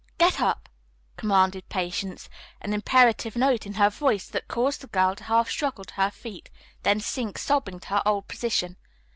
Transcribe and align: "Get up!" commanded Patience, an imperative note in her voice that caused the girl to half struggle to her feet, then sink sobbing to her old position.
"Get 0.17 0.41
up!" 0.41 0.67
commanded 1.15 1.69
Patience, 1.69 2.27
an 2.59 2.73
imperative 2.73 3.35
note 3.35 3.67
in 3.67 3.75
her 3.75 3.91
voice 3.91 4.27
that 4.29 4.47
caused 4.47 4.81
the 4.81 4.87
girl 4.87 5.13
to 5.13 5.25
half 5.25 5.47
struggle 5.47 5.85
to 5.85 5.93
her 5.93 6.09
feet, 6.09 6.49
then 6.81 6.99
sink 6.99 7.37
sobbing 7.37 7.79
to 7.81 7.87
her 7.89 8.01
old 8.03 8.27
position. 8.27 8.77